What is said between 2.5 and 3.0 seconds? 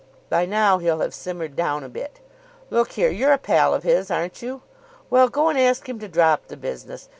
Look